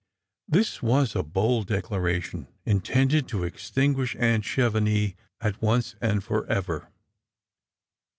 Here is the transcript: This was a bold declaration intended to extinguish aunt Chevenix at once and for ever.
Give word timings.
This 0.47 0.81
was 0.81 1.15
a 1.15 1.21
bold 1.21 1.67
declaration 1.67 2.47
intended 2.65 3.27
to 3.27 3.43
extinguish 3.43 4.15
aunt 4.17 4.43
Chevenix 4.43 5.13
at 5.39 5.61
once 5.61 5.93
and 6.01 6.23
for 6.23 6.43
ever. 6.47 6.89